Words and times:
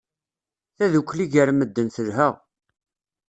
Tadukli 0.77 1.25
gar 1.33 1.49
medden 1.59 1.87
telha. 1.95 2.27